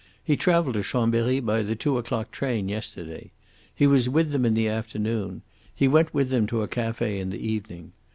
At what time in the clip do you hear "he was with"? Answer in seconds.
3.75-4.31